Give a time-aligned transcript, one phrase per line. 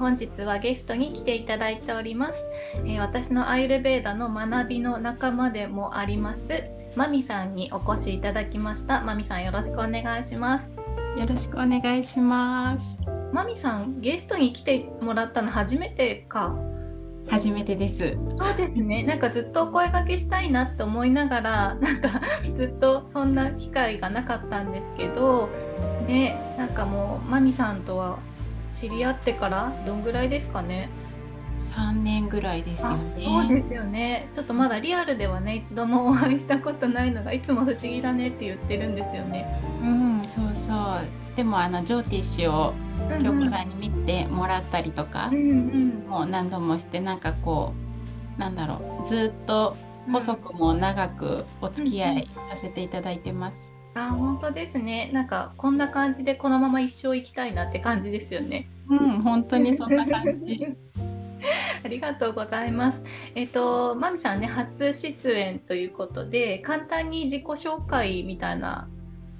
[0.00, 2.48] 本日はゲストに来ていただいております、
[2.86, 6.64] えー、私のアイルベーダの学びの仲間でもあります
[6.96, 9.00] マミさんにお越しいただきました。
[9.02, 10.72] マミさんよろしくお願いします。
[11.16, 12.84] よろしくお願いします。
[13.32, 16.52] マミさんゲストに来てもらったの初めてか。
[17.28, 18.18] 初めてです。
[18.36, 19.04] そうですね。
[19.04, 22.20] なんかずっとお声掛けしたいなって思いながら、なんか
[22.54, 25.48] ずっとそんな機会がなかったんですけど、
[26.08, 28.18] ね、なんかもうマミさんとは
[28.70, 30.88] 知り合ってからどんぐらいですかね
[31.58, 33.24] ？3年ぐらいですよね。
[33.24, 34.28] そうですよね。
[34.32, 39.46] ちょっとまだリアルではね一度もお会いしたことないのがいつも不思議だねって言ってるんですよね。
[39.82, 41.36] うん、そうそう。
[41.36, 42.74] でもあのジョーティッシュを
[43.22, 47.72] 京子さんに見てもらったりとか、うんうん、もう何度もしてなんかこ
[48.36, 49.76] うなんだろうずっと
[50.10, 53.74] 細くも長くお付き合いさせていただいてます。
[53.94, 58.68] あ本当ですねなんかこんな感じでこのまま一生生きたいなって感じですよね。
[58.88, 60.66] うん本当にそんな感じ。
[61.84, 63.02] ありがとうございます。
[63.34, 68.88] えっ、と、まみさんね、初出演ということで、簡単に自己紹介みたいな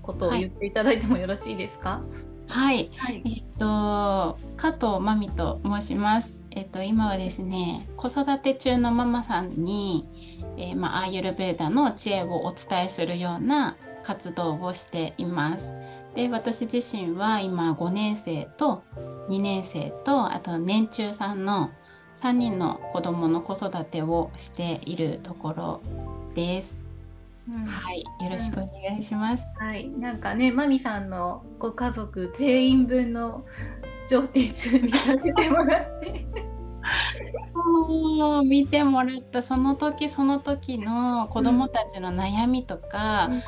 [0.00, 2.00] ことを言っていただいてもよろしいですか？
[2.46, 6.42] はい、はい、えっ、と加藤真美と申します。
[6.50, 10.08] えっ、と今はですね、子育て中のママさんに、
[10.56, 15.72] えー、まあアーユルベーダの知恵をお伝えするような活動をしています。
[16.14, 18.82] で私自身は今5年生と
[19.28, 21.70] 2年生とあと年中さんの
[22.20, 25.80] 3人の子どもの子育てをしているところ
[26.34, 26.76] です。
[27.48, 29.44] うん、はい、よろしくお願いします。
[29.58, 33.44] はい、なんかね、まみさんのご家族全員分の
[34.08, 36.26] 上手集見させてもらって。
[38.44, 43.42] 見てもらったその時その時の子どもたちの悩みとか、うん、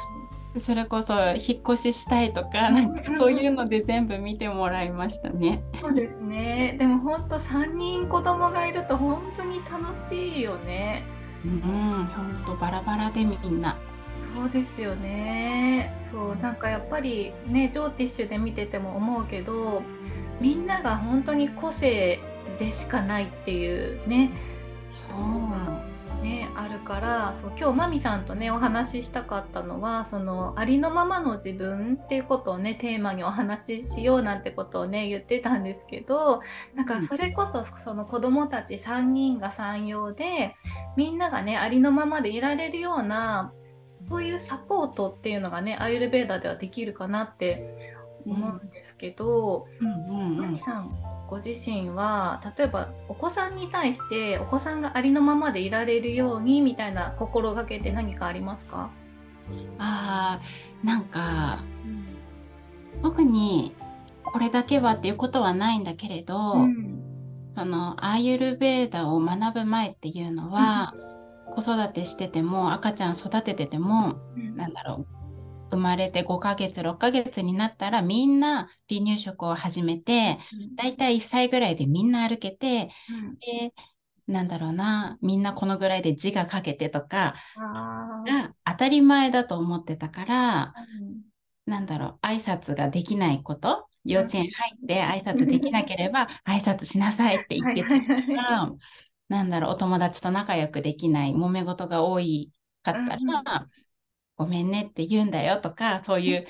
[0.59, 5.63] それこそ引っ越ししたいとかなんかそういうので全部見てもらいましたね。
[5.81, 6.77] そうですね。
[6.79, 11.05] でも本当3人子供がいると本当に楽しいよね。
[11.45, 13.79] うん、本当バラバラでみんな。
[14.35, 15.95] そうですよね。
[16.11, 19.83] そうなんかやっぱりねジョーティッシュで見てても思うけど
[20.41, 22.21] みんなが本当に個性
[22.59, 24.31] でしかないっていうね。
[24.91, 25.51] そう。
[25.51, 25.92] が
[26.23, 36.41] ねあるからそう今日マミさんとねお話ししたかったのはそのありのままの自分っていうことをねテーマにお話ししようなんてことをね言ってたんですけど
[36.75, 40.55] なんかそれこそその子どもたち3人が3様で
[40.97, 43.53] みんながねありのままでいられるような
[44.03, 58.91] そういうサポートっていうのがねアイルベーダではできるかなって思うんですけど、マミさんご自身は例えばお子さんに対してお子さんがありのままでいられるようにみたいな心がけって何かありますか？
[59.79, 60.39] あ
[60.85, 62.05] なんか、うん、
[63.03, 63.75] 特に
[64.25, 67.03] これだけはっていうことはないんだけれど、うん、
[67.57, 71.13] そのアーユルベーダを学ぶ前っていうのは、うん。
[71.55, 75.07] 子育てしてても赤ちゃん育ててても、うん、なんだろう
[75.73, 83.73] 生まれて5ヶ月6ヶ月になったらみんな離乳食を始めて、うん、だいたい1歳ぐらいでみんな歩けて、うん、で
[84.27, 90.75] なんだろうなみんなこのぐらいで字が書けてとかが当たり前だと思ってたから、
[91.67, 98.73] うん、なんだろう挨拶ができないこと幼稚園入って挨拶できなければ 挨拶しなさいって言ってたとか。
[99.33, 103.69] なんだろう、お友達と仲良くできない、揉め事が多いかったら、うん、
[104.43, 106.47] ごめんねって言うんだよとか、そういう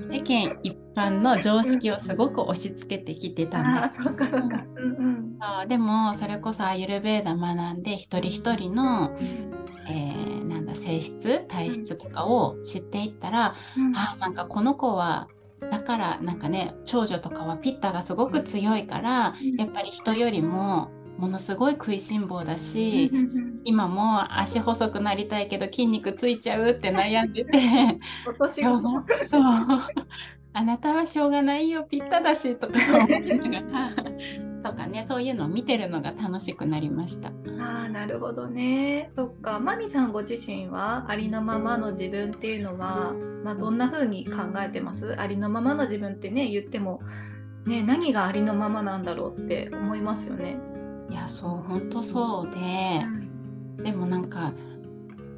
[0.00, 3.92] 世間一般の常識をすごく押し付けてきてたんだ。
[3.92, 4.64] そうかそうか。
[4.76, 9.16] うんうん、でも、それこそアユルベーダ学んで、一人一人の、
[9.88, 15.28] えー、なんだ性質体質とかを知っていったら、うん、あなんかこの子は
[15.70, 23.10] だからなんかね長女とかはピッタがすごく強いから、やっぱり人よりもものすごい食いしん坊だし
[23.64, 27.60] 今も足細くなりたいけど筋肉ついちゃうって悩んでて
[29.28, 29.42] そう。
[30.54, 33.90] あなたはしょうがないよぴっただしとか思いなが
[34.60, 34.70] ら。
[34.70, 37.30] とかねそういうのを見てるのが楽しくなりました。
[37.60, 39.10] あなるほどね。
[39.14, 39.60] そっか。
[39.60, 45.14] マミさんご自身はありのままの自分っていうのは、まあ、どんな風に考えてます？
[45.20, 47.02] ありのままの自分ってね言っても
[47.66, 50.58] ね何がありのままなんだろうって思いますよね。
[51.10, 52.50] いやそう本当そう
[53.78, 54.52] で、でもなんか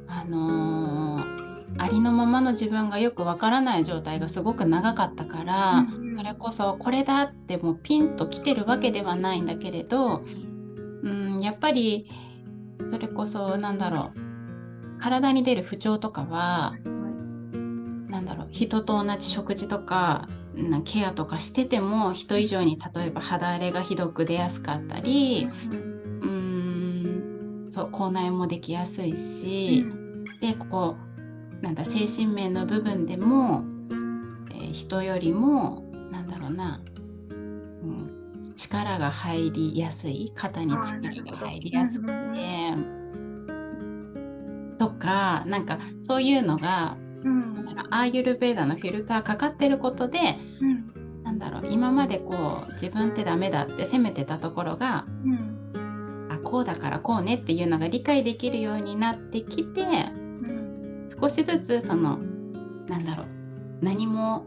[0.07, 10.23] あのー、ありのままの自分がよくわからない状態がすごく長かったから、うん、それこそこれだってもうピンときてるわけではないんだけれど、
[11.03, 12.09] うん、やっぱり
[12.91, 16.75] それこそなんだろう体に出る不調とかは
[18.09, 20.40] なんだろう人と同じ食事とかな
[20.83, 25.47] ケアとかしてても人以上に例えば肌荒れがひどく出やすかったり、
[26.21, 29.85] うん、そう口内もできやすいし、
[30.41, 30.95] でここ
[31.61, 33.63] なんだ精神面の部分でも、
[34.51, 36.81] えー、人よりもなんだろうな、
[37.29, 42.11] うん、力が入りやすい肩に力が入りやすくて、
[44.79, 50.19] とかなんかそういうのがうん、アーユルベーダのフィルターかかってることで、
[50.61, 62.19] うん、なんだろう今までこう自分ってダメだって責めてたところが、うん、あこうだからこうねっていうのが理解できるようになってきて、うん、少しずつその
[62.87, 63.27] なんだろう
[63.81, 64.45] 何も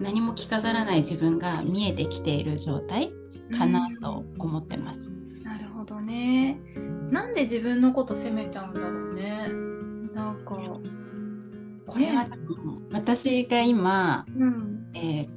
[0.00, 3.12] 何も着飾らない自分が見えてきている状態
[3.56, 5.10] かなと思ってます。
[5.42, 6.60] なるほどね。
[7.10, 9.48] なんで自分のこと責めちゃうんだろうね。
[10.14, 10.56] なんか
[11.98, 12.30] これは、ね、
[12.92, 15.28] 私が今、うん、えー、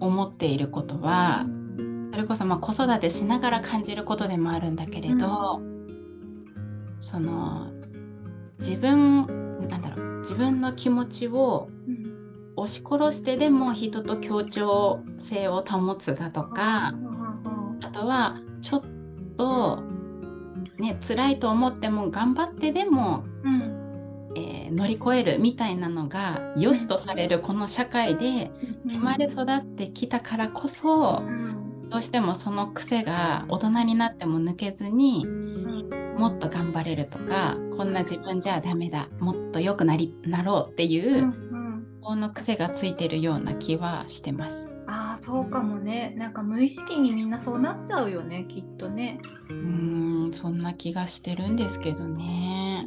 [0.00, 1.48] 思っていることは、う
[1.82, 7.70] ん、それこそまあ子育てしながら感じることでもあるんだけれど、うん、その
[8.58, 9.26] 自分
[9.68, 11.70] なんだろう自分の気持ちを
[12.56, 16.92] 押し殺してでも人と協調性を保つだとか、
[17.80, 18.84] あとはちょっ
[19.36, 19.82] と
[20.78, 23.79] ね辛いと思っても頑張ってでも、うん
[24.36, 28.50] えー、乗り越えるみたいなのが良しとされるこの社会で
[28.84, 31.22] 生まれ育ってきたからこそ、
[31.90, 35.26] どうしてもその癖が大人になっても抜けずに、
[36.16, 41.32] もっと頑張れるとかこんな自分じゃダメだもっと良くなりなろうっていう、
[42.00, 44.70] この癖がついてるような気はしてます。
[44.86, 46.14] ああそうかもね。
[46.16, 49.20] なんか無意識にみんなそうなっちゃうよねきっとね。
[49.48, 52.86] うんそんな気がしてるんですけどね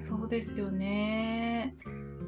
[0.00, 1.76] そうですよね。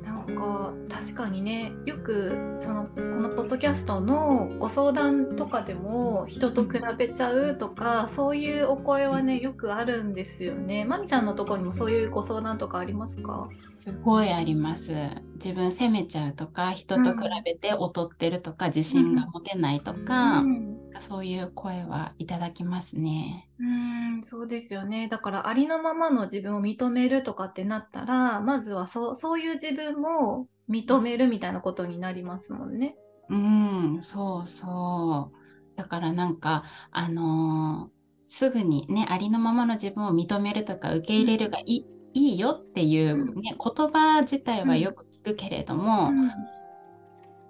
[0.05, 10.85] なんか確かにねよくそのこのポッドキャストのご相談とかでも人と比べちゃうとかそういうお声はねよくあるんですよね。
[10.85, 13.49] まみさんのところにもそういうご相談とかありますか？
[13.81, 14.93] すごいあります。
[15.35, 23.49] 自分責めちゃうとか人と比べて劣ってるとか、うん、自信が持てないとか、うん、そういう声はいただきますね。
[23.61, 25.09] うんそうですよね。
[25.09, 32.97] だからありのままの自分を認めるとかってなったらまずはそそういう自分も認めるみたいなことになりますもんね。
[33.29, 35.77] うんそうそう。
[35.77, 37.91] だからなんかあのー、
[38.25, 41.85] すぐにねありのままの自分を認めるとか受け入れるがい,、
[42.15, 46.31] いいよっていうね、言葉自体はよく聞くけれども、うん、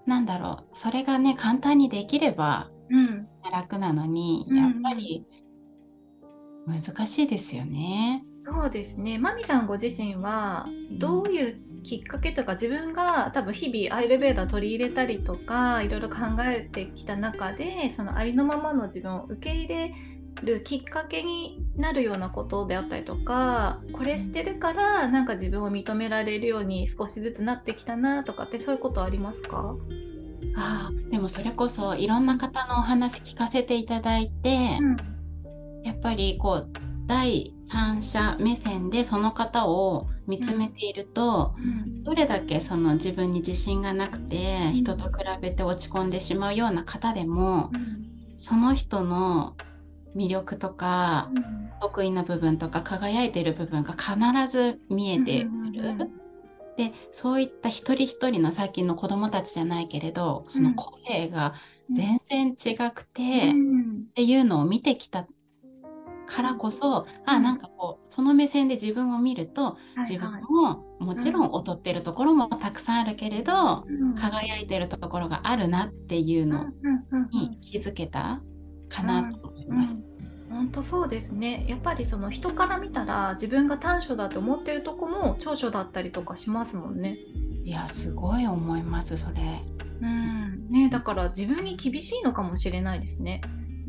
[0.06, 2.70] なんだろうそれがね簡単にできれば
[3.50, 5.26] 楽なのに、やっぱり
[6.66, 8.24] 難しいですよね。
[8.44, 9.18] そうですね。
[9.18, 10.66] マミさんご自身は
[10.98, 19.92] どういうきっかけとか自分が多分日々アイルベーダー取り入れたりとかいろいろ考えてきた中でそのありのままの自分を受け入れ
[20.42, 29.76] るきっかけになるようなことであったりとかこれしてるからなんか自分を認められるように少しずつなってきたなとかってそういうことありますか？
[30.56, 34.96] あでもそれこそいろんな方のお話聞かせていただいて、うん、
[35.84, 36.68] やっぱりこう
[37.06, 47.70] 第三者目線でその方を見つめていると、うん、どれだけその自分に自信がなくて、うん、人と比べて落ち込んでしまうような方でも、
[48.36, 49.56] その人の
[50.16, 51.30] 魅力とか、
[51.80, 54.16] 得意な部分とか輝いている部分が必
[54.50, 56.10] ず見えてくる。
[56.76, 61.52] でそういった一人一人のさっきの子どもたちじゃないけれどその個性が
[61.90, 65.26] 全然違くて、うん、っていうのを見てきた
[66.32, 76.66] からこそ、うん、あなんかこうその目線で自分を見ると、自分ももちろん劣ってるところもたくさんあるけれど、うん、輝いてるところがあるなっていうの
[77.30, 78.40] に気づけた
[78.88, 80.02] かなと思います。
[80.48, 87.18] 本当そうですねやっぱりその人から見たら自分が短所だと思ってるとこも長所だったりとかしますもんね。
[87.64, 89.62] いやすごい思いますそれ。
[90.02, 93.40] うんねだから自分に厳しいのかもしれないですね。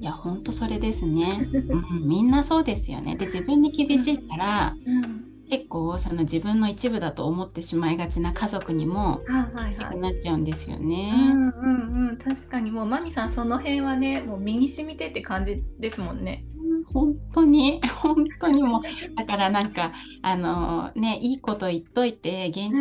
[0.04, 3.16] いや本当それですね、うん、みんなそうですよね。
[3.16, 9.22] で自分に厳しいから、うん、結構その自分の一部だと思ってしまいがちな家族にも
[9.56, 11.14] 厳しくなっちゃうんですよね。
[11.32, 11.68] うんう
[12.08, 12.70] んうん、確かに。
[12.70, 16.44] もうマミさんその辺はねもう身に染みてって感じですもんね。
[16.92, 17.80] 本当に。
[18.02, 18.62] 本当に。
[18.62, 22.76] もうだからなんかあのねいいこと言っといて現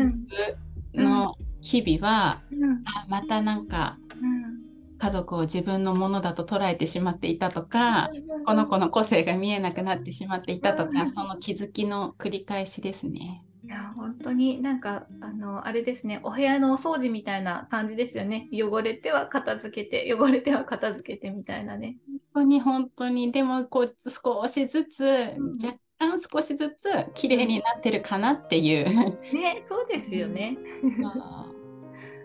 [0.95, 4.72] 実の日々は、うん、あまたなんか、うん、
[5.03, 8.09] 家族を自分のものだと捉えてしまっていたとか、
[8.47, 13.43] この子の個性が見えなくなってしまっていたとか、その気づきの繰り返しですね。
[13.65, 16.21] いや本当になんかあのあれですね。
[16.23, 18.49] お部屋のお掃除みたいな感じですよね。
[18.53, 21.97] 汚れては片付けて汚れては片付けてみたいなね。
[22.33, 23.33] 本当に本当に。
[23.33, 28.85] でもこう少しずつ、うん、若干少しずつ綺麗になってるかなっていう。
[29.35, 30.57] ねそうですよね。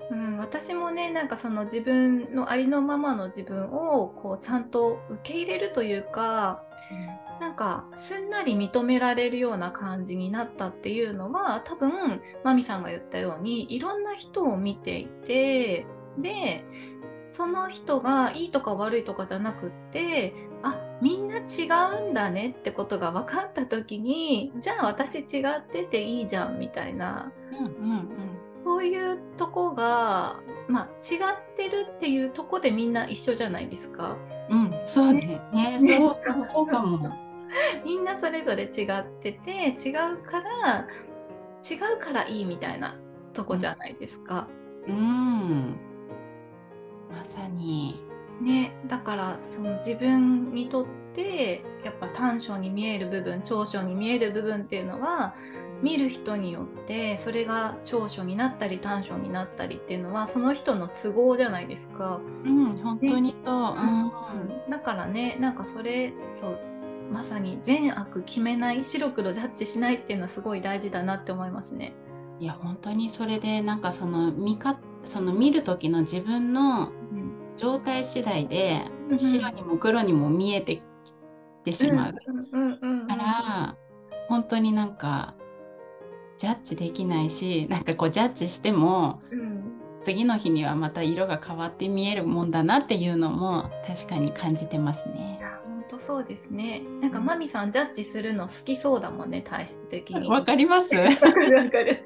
[0.09, 15.85] うん、私もねなんかその自分のありのままの自分をこうちゃんと受け入れるというか、うん、なんかすんなり認められるような感じになったっていうのは多分マミさんが言ったようにいろんな人を見ていて
[16.17, 16.63] で
[17.29, 20.33] その人がいいとか悪いとかじゃなくって
[20.63, 21.67] あみんな違
[22.07, 28.36] うんだねってことが分かった時にじゃあ私違ってていいじゃんみたいな、うんうんうん、
[28.67, 34.17] そういうとこが、まあ、違ってるっていうとこでみんな一緒じゃないですか？
[34.49, 35.41] うん、そうね。
[35.53, 37.15] ねねそうそうかも。
[37.85, 40.85] みんなそれぞれ違ってて違うから
[41.63, 42.97] 違うからいいみたいな
[43.31, 44.49] とこじゃないですか。
[44.85, 45.79] うん、うん
[47.09, 48.05] まさに。
[48.41, 55.33] ね、だからその自分にとってやっぱ短所に見える部分長所に見える部分っていうのは
[55.81, 62.19] 見る人によってそれが長所になったり短所になったりっていうのはその人の都合じゃないですか。
[62.43, 63.81] うん、本当にそう、ね、
[64.65, 66.59] うん、だからねなんかそれそう
[67.11, 71.93] まさに善悪決めない白黒ジャッジしないっていうのはすごい大事だなって思いますね。
[72.39, 76.91] いや本当にそれでなんかその見かその見る時の自分の
[77.55, 80.83] 状態次第で、うん、白にも黒にも見えてき
[81.63, 82.13] てしまう。
[82.13, 83.75] から
[84.27, 85.35] 本当になんか
[86.37, 89.63] ジャッジできないしなんかこうジャッジしても、うん、
[90.03, 95.39] 次の日にはまた色が変わって見えるもんだなっていうのも確かに感じてますね。
[95.65, 96.83] 本当そうですね。
[97.01, 100.29] なんか、マミさんジャッジするの好きそうだもんね体質的に。
[100.29, 102.01] わかります わかる。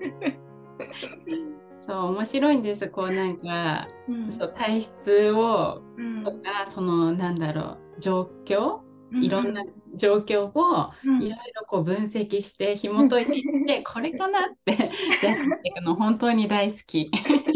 [1.78, 8.80] そう面白いんですこうなんか、うん、そう体質を、うん、とかそのなんだろう状況
[9.14, 9.64] いろんな
[9.96, 11.38] 状況をいろいろ
[11.68, 14.74] こう分析して紐解いていって、 これかなって
[15.22, 17.12] ジャッジしていくの本当に大好き。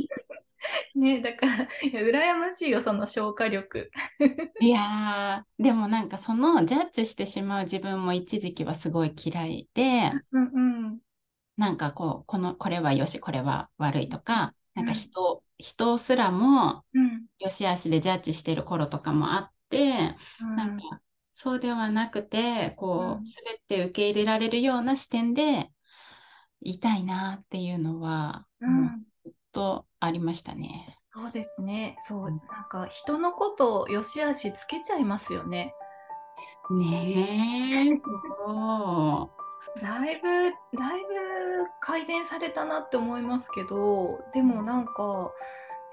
[0.95, 3.91] ねだからいや羨ましいよその消化力。
[4.59, 10.99] いやでもなんかそのジャッジしてしまう自分も一時期はすごい嫌いで、うんうん、
[11.57, 16.83] なんかこうこのこれはよしこれは悪いとかなんか人,、人すらも
[17.39, 21.01] よしあしでジャッジしてる頃とかもあって、うん、なんか
[21.37, 25.69] そうではなくてこう、すべ、て受け入れられるような視点で
[26.61, 30.97] いたいなっていうのは、うん、ずっとありましたね。
[31.11, 31.97] そうですね。
[32.03, 32.39] そう、なん
[32.69, 35.73] か人のことを良し悪しつけちゃいますよね。
[36.71, 37.95] ねえ、
[38.47, 39.29] そ
[39.75, 39.81] う。
[39.81, 40.29] だいぶ、
[40.77, 45.33] だいぶ改善されたなって思いますけど、でもなんか、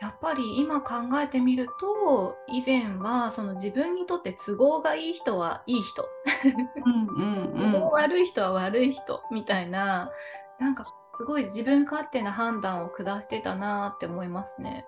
[0.03, 6.09] やっぱり今考えてみると以前はその自分にとって都合がいい人はいい人。
[6.43, 10.11] 都合悪い人は悪い人みたいな
[10.59, 10.93] なんかす
[11.25, 14.87] ごい自分勝手な判断を下してたなって思いますね。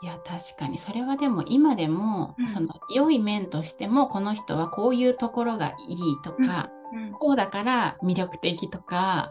[0.00, 0.78] いや確かに。
[0.78, 9.28] それはでも今でも、うん、その良い面としてもこの人はこういうところがいいとか、うんうん、こうだから魅力的とか、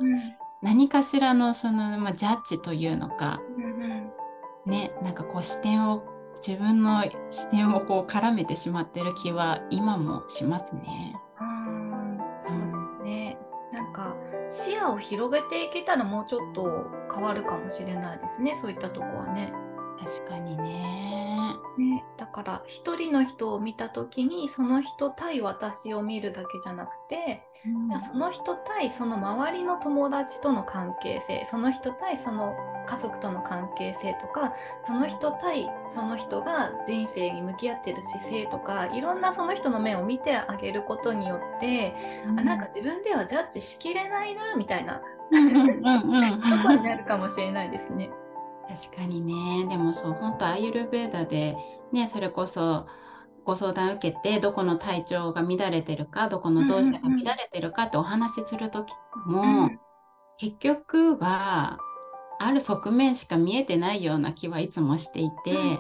[0.62, 3.42] 何かしらのその、まあ、ジャッジというのか、
[4.66, 6.04] ねなんかこう視点を
[6.46, 11.16] 自分の視点をこう絡めてしまってる気は今もしますね。
[11.40, 13.38] うんそうですね、
[13.72, 14.16] うん、なんか
[14.50, 19.54] 視野を広げていけたらもうちょっと変わるかもしれないですねそういったとこはね。
[20.00, 21.04] 確かにね
[21.78, 32.54] ね、だから一人の人を見た時にその人対私を見るだけじゃなくて、うん、じゃその人対その周りの友達との関係性その人対その
[32.86, 41.94] 家族との関係性とかその人対その人が人生に向き合ってる姿勢とかいろんなその人の面を見てあげることによって、
[42.28, 48.10] うん、あなんか自分ではジャッジしきれないなみたいなことになるかもしれないですね。
[48.68, 49.68] 確かにね。
[49.68, 51.58] でもそう本当アイユルベーダで
[51.92, 52.88] ねそれこそ
[53.44, 58.94] ご相談受けてどこの体調が乱れてるかどこの動作が乱れてるかってお話しする時
[59.26, 59.70] も、
[60.38, 61.78] 結局は
[62.46, 65.80] ある側面しか見えてないような気はいつもしていて、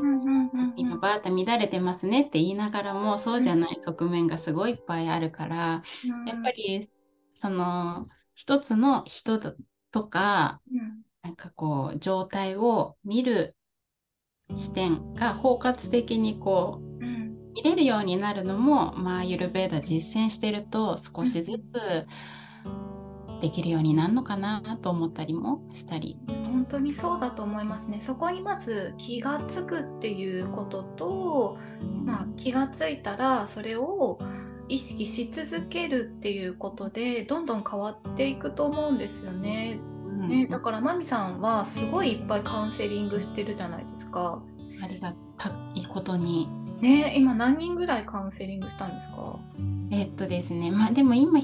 [0.75, 6.89] 今バータ乱れてますねって言いながらもそうじゃない側面がすごいいっぱいあるから、うん、やっぱり
[7.33, 9.39] その一つの人
[9.91, 10.61] とか、
[11.21, 13.55] なんかこう状態を見る
[14.55, 22.07] 視点が包括的にこう、うん、見れるようになるのも、まあ、ユルベーダ実践してると少しずつ
[23.43, 26.17] できるようになるのかなと思ったりもしたり。
[26.45, 27.99] 本当にそうだと思いますね。
[27.99, 31.57] そこにまず気が付くっていうことと、
[32.05, 34.17] まあ、気が付いたらそれを
[34.69, 39.77] 意識し続けるっていうことでどんどん変わっていくと思うんですよね。
[40.29, 44.41] ねだからマミさんはすごいいっぱいカウンセリングしてるじゃないですか。
[44.81, 46.47] ありがたいことに。
[46.79, 49.37] ね今何人ぐらいカウンセリングしたんですか？
[49.91, 51.41] えっとですねまあでも今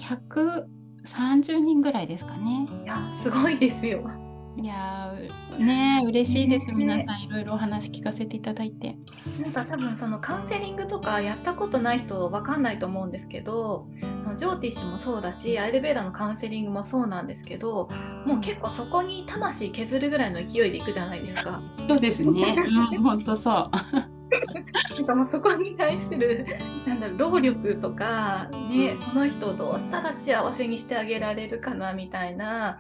[1.06, 2.68] 130人ぐらいですかね。
[2.84, 4.10] いやすごいですよ。
[4.58, 5.13] いや
[5.58, 8.98] ね嬉しいです、ね、皆さんいろいろお話聞かせていただいて。
[9.41, 13.88] なんか多分そのカウンセリングとかやったことない人わかんないと思うんですけど
[14.22, 17.89] そのジョーティッシュもそうだしアイルベーダのカウンセリングもそうなんですけど
[18.25, 21.62] もう結構そこに魂削るぐらいの勢いでいくじゃないですか。
[21.88, 22.56] そうですね、
[22.91, 24.19] うん、本当そう。
[24.98, 26.46] なんかもうそこに対する
[26.86, 32.80] なんだろう労力とか、ね、その人をどうしたら幸せにしてあげられるかなみたいな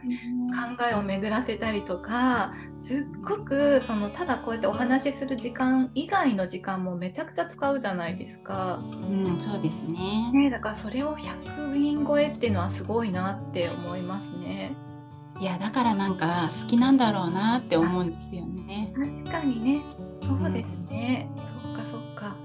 [0.77, 8.79] 考えを巡らせたりとかすっごくそのただこうやってお話しする時間以外の時間もめちゃくちゃ使うじゃないですか。
[9.09, 14.73] うん、そうですねねだからそれを100人超えっていうのはすごいなって思いますね。
[15.39, 18.93] いやだからなんか好きなんだろうなって思うんですよね。
[18.93, 19.81] 確かにね
[20.21, 22.35] そうですね、うん、そっかそっか。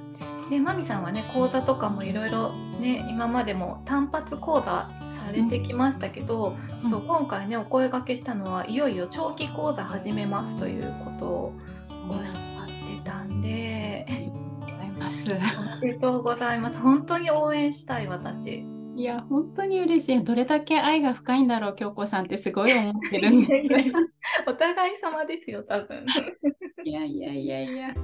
[0.51, 4.89] でマミさんはね講座とかもいろいろね今までも単発講座
[5.25, 11.53] されてきましたけど、うん、そう今回ねお声がけしたのはいよいよ長期講座始めますということを
[12.11, 14.07] おっしゃってたんで、
[15.81, 16.79] おめでとうございます。
[16.79, 18.67] 本当に応援したい私。
[18.97, 20.23] いや、本当に嬉しい。
[20.23, 23.93] どれだけ愛が深いんだろう、京子さんってすごい思ってるんです。
[24.47, 26.07] お互い様ですよ、多分。
[26.85, 27.95] いやいやいやいや。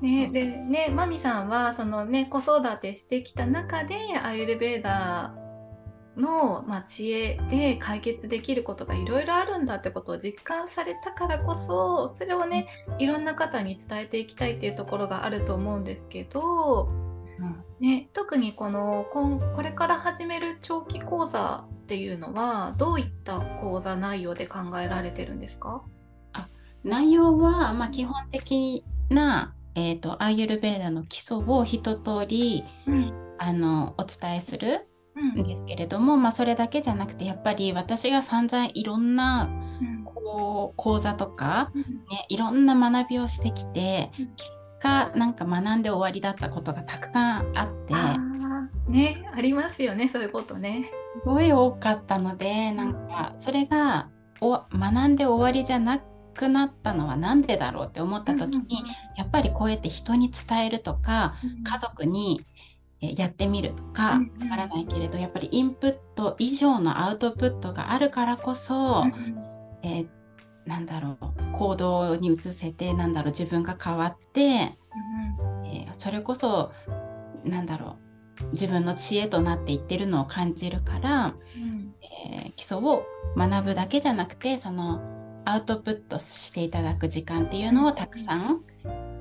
[0.00, 16.90] ね、でね、マミさんはそのね子育てしてきた中でアユルベーダーの、まあ、知恵で解決できることがいろいろあるんだってことを実感されたからこそそれをねいろんな方に伝えていきたいっていうところがあると思うんですけど、
[17.80, 25.82] ね、特にこのこれから始める長期講座っていうのはどういった講座内容で考えられてるんですか？
[25.84, 25.97] あ
[26.84, 34.86] 内容は、まあ、基本的な、えーと、アーユルベーダの基礎を一通り、うん、あのお伝えする
[35.36, 44.10] んですけれども、うん、まあ、それだけじゃなくてやっぱり私が散々いろんな、うん、こう講座とか、ね、いろんな学びをしてきて、
[44.78, 47.94] 果なんか学んで終わりだったことがたくさんあって
[48.90, 50.84] ねありますよねそういうことね。
[50.84, 50.90] す
[51.24, 54.08] ごい多かったのでなんかそれが
[54.40, 56.07] お学んで終わりじゃなく
[56.46, 58.84] なったのは何でだろうって思った時に、
[59.16, 62.46] やっぱりこうやって人に伝えるとか、家族に
[63.00, 69.04] やってみるとかわからないけれどやっぱりインプット以上のアウトプットがあるからこそ、
[69.82, 70.08] えー、
[70.66, 76.72] なんだろう行動に移せてなんだろう自分が変わって、うん、えー、それこそ
[77.44, 77.98] なんだろ
[78.42, 83.04] う自分の知恵となっていってるのを感じるから、うん、えー、基礎を
[83.36, 85.17] 学ぶだけじゃなくてその
[85.48, 88.62] アウトプットしていただく時間っていうのをたくさん、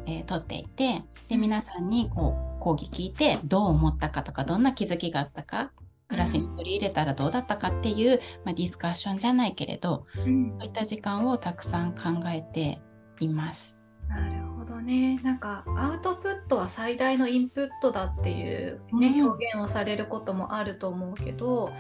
[0.07, 5.71] えー、取っていてで皆さんにこう講義聞いてどう思ったかとかどんな気づきがあったか
[6.09, 12.81] 暮らしに取り入れたらどうだったかっていう、まあ、ディスカッションじゃないけれど、うん、そういった時間をたくさん考えて
[13.21, 13.76] います。
[14.07, 15.19] なるほどね。
[15.23, 21.71] なんかアウトプットは最大のインプットだっていうね、うん、表現をされることもあると思うけど、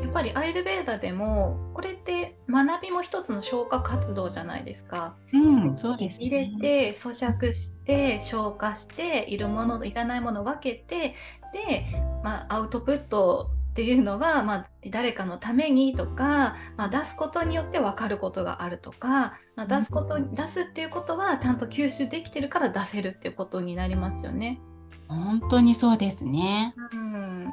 [0.00, 5.16] やっぱりアイルベーダでもこれって学びも一つの消化活動じゃないですか。
[5.32, 11.14] うん、そうです、ね、入れて咀嚼して消化しているものいらないものを分けて
[11.52, 11.86] で、
[12.22, 24.60] まあ、アウトプットっていうのは、まあ、誰かのためにとか、まあ、出すことによって分かることがあるとか、まあ、出すこと出すっていうことはちゃんと吸収できてるから出せるっていうことになりますよね。
[25.08, 26.74] 本当にそうですね。
[26.92, 27.50] うん、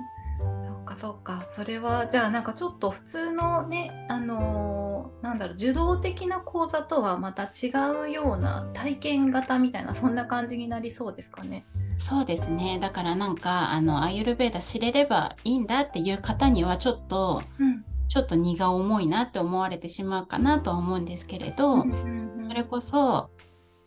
[0.60, 7.72] そっかそっかそれはじゃあなんかちょっと普通のねあのー、なんだろう受動的な講座とはまた違
[8.08, 11.66] うような体験型みたいなそんな感じになりそうですかね。
[12.00, 12.80] そうですね。
[12.82, 23.30] だからなんかあのアユルベーダ知れればいいんだっていう方にはちょっと、うん、ちょっと荷が重いなって思われてしまうかなとは思うんですけれど、うんうんうん、それこそ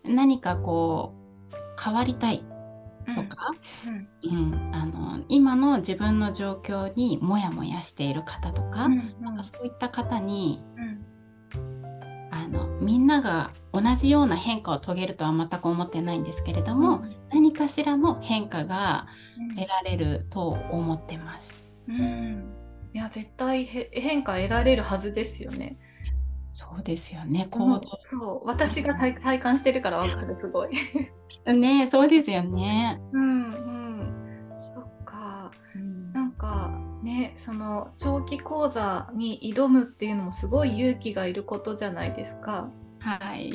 [0.05, 1.15] 何かこ
[1.53, 2.45] う変わりたい
[3.17, 3.51] とか、
[4.23, 10.63] うん、うん、あの今の自分の状況にモヤモヤしている方とか、うんうん、なんかそういった方に、
[12.31, 19.07] あのみんなが同じような変化を遂げるとは全く思ってないんですけれども、何かしらの変化が
[19.57, 21.65] 得られると思ってます。
[21.89, 22.53] うん、
[22.93, 25.79] いや絶対変化得られるはずですよね。
[26.53, 27.49] そうですよね。
[27.51, 30.71] 行動、そう私が体体感してるからわかるすごい。
[31.47, 33.01] ねそうですよね。
[33.13, 42.69] うんうんそっか、うん、なんかねその長期講座に挑むっていうのもすごい勇気がいることじゃないですか。
[42.99, 43.51] はい。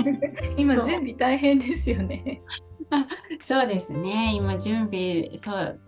[0.56, 2.40] 今準備大変ですよね。
[3.40, 4.32] そうですね。
[4.34, 5.80] 今準備そう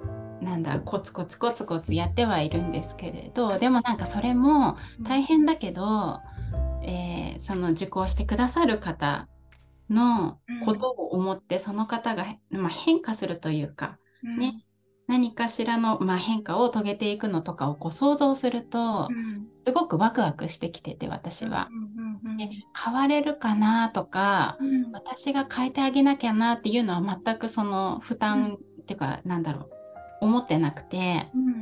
[0.43, 6.21] なんだコツコツコツコツやってはいるんですけれどでもなんかそれも大変だけど、
[6.83, 9.29] うん、えー、その受講してくださる方
[9.89, 14.65] のことを思って、うん、その方が、まあ、変化するというか、うん、ね
[15.13, 19.11] 何かしらの、まあ、変化を遂げていくのとかをこう想像すると、
[19.63, 21.69] すごくワクワクしてきてて私は。
[22.39, 29.69] で変われるかなとか、うん、私が変えてあげなきゃなっていうのは全くその負担っていうか、うん、なんだろ
[30.23, 31.62] う思ってなくて、うん、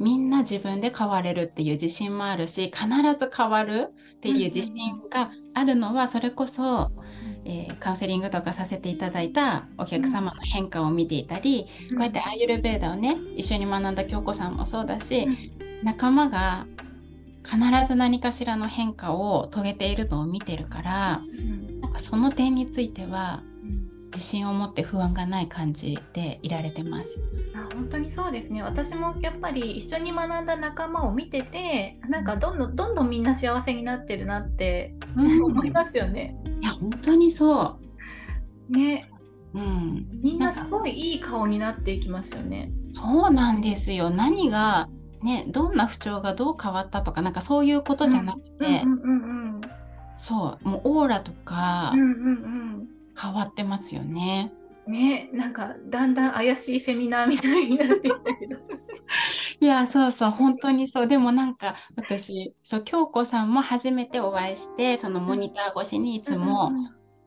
[0.00, 2.86] みんな自分で変われるっていう自信もあるし必
[3.18, 4.74] ず変わるっていう自信
[5.08, 6.90] があるのはそれこそ、
[7.44, 15.28] えー、カウンセリングとかさせていただいたお客様の変化を見ていたり、こうやってアーユルベーダをね一緒に学んだ京子さんもそうだし、
[15.82, 16.66] 仲間が
[17.44, 23.42] 必ず何かしらの変化を遂げているのを見てるから、うん、なんかその点については、
[24.14, 27.20] 自信を持って不安がない感じでいられてます。
[27.54, 36.36] あ本当にそうですね私もやっぱり一緒に学んだ仲間を見ててなんかどんどんどんどんみんな幸せになってるなって、うん、思いますよね。
[36.60, 37.78] いや本当にそ
[38.70, 38.76] う。
[38.76, 39.10] ね。
[39.54, 42.72] うん、みんなすごいいい顔になっていきますよね。
[42.90, 44.10] そうなんですよ。
[44.10, 44.88] 何が
[45.22, 48.82] ね、どんな不調がどう変わったとかなんかそういうことじゃなくて、
[50.14, 51.94] そうもうオーラとか
[53.20, 54.52] 変わってますよね。
[54.86, 58.56] ねなんかだんだん怪しいセミナーみたいになってきたけど
[59.60, 66.72] いやそうそう本当にそうでもなんか私そう京子さんも初めてお会いしてそのモニター越しにいつも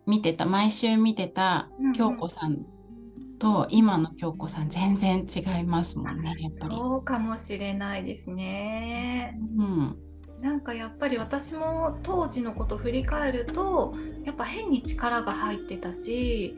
[0.06, 2.66] 見てた、毎週見てた京子さん
[3.40, 6.76] と今の京子さん全然違いますもんねやっぱり。
[6.76, 9.38] そうかもしれないですね。
[9.58, 9.98] うん、
[10.42, 16.56] なんかやっぱり私も当時のこと振り返るとやっぱ変に力が入ってたし、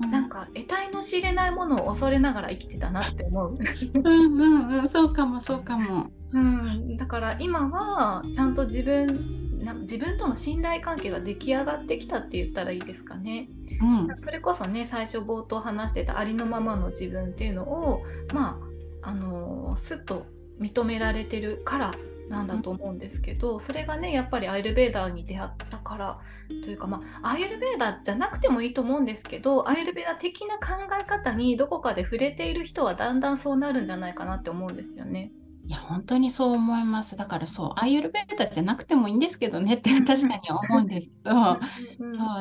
[0.00, 3.58] うん、なんか得体の知れないものを恐れながら生きてたなって思う。
[3.94, 6.10] うんうんうんそうかもそうかも。
[6.32, 13.48] うん、だから今はちゃんと自分な自分との信頼関係が出来上がってきたって言ったらいいですかね。
[13.80, 18.60] うん、それこそね最初冒頭話してたありのままの自分っていうのをま
[19.02, 20.26] ああのすっと
[20.60, 21.94] 認められてるから
[22.28, 35.32] なんだと思うんですけど、それがねやっぱりアイルベーダーに出会ったからというかまあアイルベーダーじゃなくてもいいと思うんですけどアイルベーダー的な考え方にどこかで触れている人はだんだんそうなるんじゃないかなって思うんですよね。
[35.66, 37.16] いや本当にそう思います。
[37.16, 41.50] だからそうアイユルベーダじゃなくてもいいんですけどねって 確かに思うんですけど、そ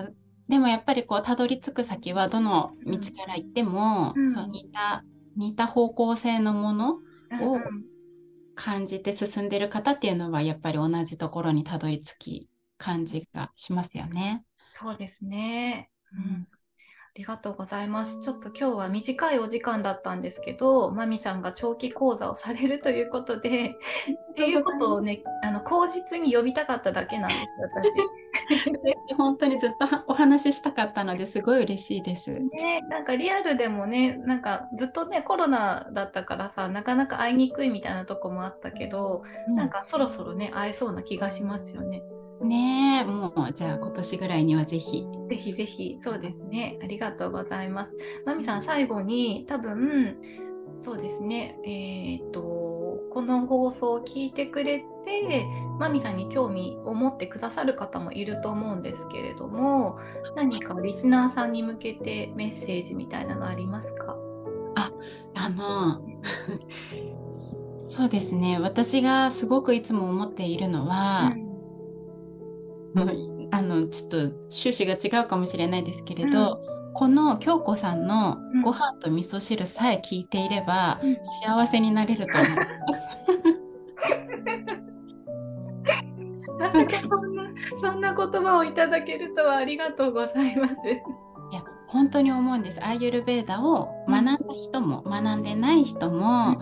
[0.01, 0.15] う。
[0.47, 5.03] でもやっぱりこうたどり着く先はどの道から行っても、うん、そう似た
[5.35, 6.99] 似た方向性のものを
[8.55, 14.43] 感じて進んでる方っていうのはやっぱり同じところにたどり着き感じがしますよね。
[14.71, 15.89] そうですね。
[16.13, 16.47] うん、
[17.15, 18.19] りがとうございます。
[18.19, 23.77] ちょっと今日は短いお時間だったんですけど、まみさんが長期講座をされるということで、
[24.31, 27.41] っていうことをね、あの口実に呼びたかっただけなんです、
[29.07, 29.15] 私。
[29.15, 32.31] 本当にずっとお話ししたかったのですごい嬉しいです。
[32.31, 42.03] ね、なんかリアルでもね、なんかずっとね、コロナだったからさ、なかなか会いにくいみたいなとこもあったけど、うん、なんかそろそろね、会えそうな気がしますよね。
[42.47, 45.05] ねえ、もうじゃあ今年ぐらいにはぜひ。
[45.29, 46.79] ぜひぜひ、そうですね。
[46.83, 47.95] ありがとうございます。
[48.25, 50.17] まみさん、最後に多分、
[50.79, 52.41] そうですね、えっ、と、
[53.11, 55.45] この放送を聞いてくれて、
[55.79, 59.97] まみさんに興味を持ってくださる方もいると思うんですけれども、
[60.35, 64.15] 何かリスナーさんに向けてメッセージみたいなのありますか？
[64.75, 64.91] あ、
[65.33, 66.01] あの、
[67.87, 71.54] そうですね、私がすごくいつも思っているのは、うん
[73.51, 83.07] あのちょっと趣旨が違うかもしれないですけれど、うん、この京子さんのご飯と味噌汁さえ聞いていれば、うん、幸せになれると思います。
[86.57, 87.43] まさかそんな
[87.75, 90.73] そんな言葉をいただけるとはありがとうございます。
[90.87, 90.91] い
[91.53, 92.79] や本当に思うんです。
[92.81, 96.61] アーユルベーダを学んだ人も、うん、学んでない人も、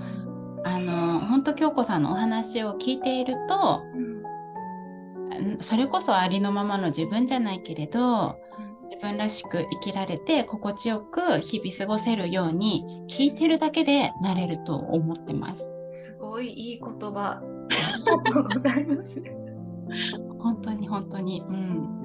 [0.66, 3.84] あの本当京子さんのお話を聞いていると、
[5.60, 8.40] それこそありのままの自分じゃないけれど
[8.90, 15.70] 自分らしく生きられて心地よく日々過ごせるように聞いてるだけでなれると思ってます。
[15.92, 17.42] すごいいい言葉。
[17.42, 17.44] あ
[17.98, 19.22] りがとうございます。
[20.40, 21.44] 本当に本当に。
[21.48, 22.04] うん。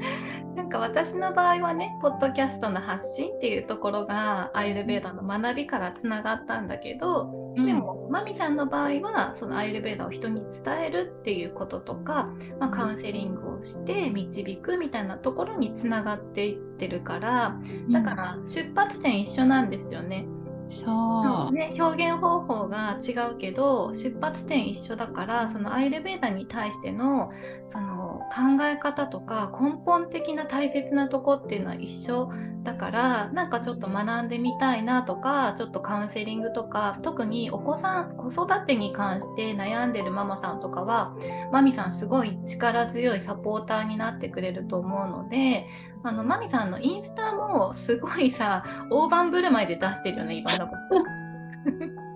[0.55, 17.59] なんか私の場合はね、ポッドキャストの発信っていうところがアイルベーダの学びからつながったんだけど、うん、でもマミさんの場合はそのアイルベーダを人に伝えるっていうこととか、まあ、カウンセリングをして導くみたいなところにつながっていってるから
[17.91, 20.27] だから出発点一緒なんですよね。
[20.69, 27.33] そう、ね、表現方法が違うけど出発点一緒だからそのアイルベーダに対しての
[27.65, 32.31] その考え方とか根本的な大切なとこっていうのは一緒
[32.65, 41.17] だからなんかちょっと学んでみたいなとかちょっとカウンセリングとか特にお子さん子育てに関して悩んでるママさんとかは
[41.51, 45.67] マミさんすごい力強いサポーターになってくれると思うので
[46.09, 51.05] あのマミさんのインスタもすごいさ大盤振る舞いで出してるよねいろんなこと。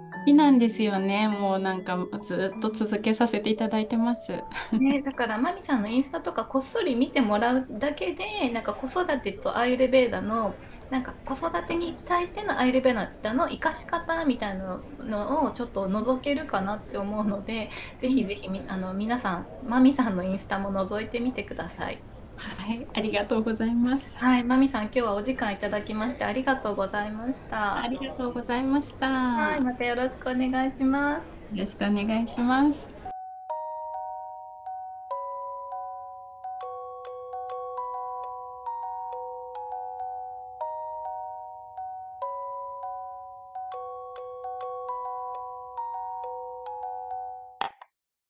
[0.02, 1.28] 好きなんですよね。
[1.28, 4.32] もうなんかずっと続けさせていただいてます。
[4.72, 10.56] ね、だからマミさんのインスタとかこっそり見てもらうだけでなんか子育てとアイルベーダの
[10.90, 22.02] なんか子育てに対してのアイルベーダの生かし方みたいなのをちょっと覗けるかなって思うので、ぜひぜひあの皆さんマミさんのインスタも覗いてみてください。
[22.50, 24.02] はい、ありがとうございます。
[24.16, 27.78] はい、まみさん、今日はお時間いただきましてありがとうございました。
[27.78, 29.08] ありがとうございました。
[29.08, 31.54] はい、またよろしくお願いします。
[31.54, 33.01] よろしくお願いします。